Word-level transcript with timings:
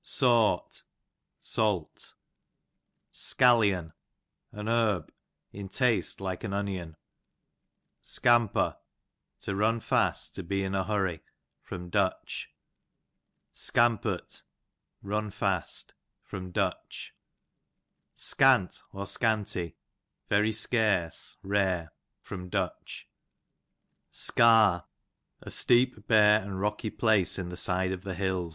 Sawt, 0.03 0.81
salt. 1.39 2.15
Scallion, 3.11 3.93
an 4.51 4.67
herb, 4.67 5.11
in 5.51 5.69
taste 5.69 6.19
like 6.19 6.43
onion. 6.43 6.95
Scampo, 8.03 8.77
to 9.41 9.55
run 9.55 9.79
fast, 9.79 10.33
to 10.33 10.41
be 10.41 10.63
in 10.63 10.73
a 10.73 10.85
hurry. 10.85 11.21
Du. 11.69 12.09
Scampurt, 13.53 14.41
run 15.03 15.29
fast. 15.29 15.93
Du. 16.31 16.71
Scant, 18.15 18.81
)_\very 20.29 20.51
scarce, 20.51 21.37
rare. 21.43 21.91
Du. 22.27 22.47
Scanty, 22.85 23.07
I 23.13 24.09
Scarr, 24.09 24.85
a 25.43 25.51
steep, 25.51 26.07
bare, 26.07 26.41
and 26.41 26.59
rocky 26.59 26.89
place 26.89 27.37
in 27.37 27.49
the 27.49 27.55
side 27.55 27.91
of 27.91 28.01
the 28.01 28.15
hilh. 28.15 28.49